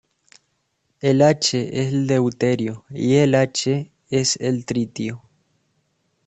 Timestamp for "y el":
2.89-3.35